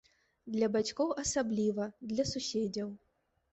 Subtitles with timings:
[0.55, 2.93] Для бацькоў асабліва, для суседзяў.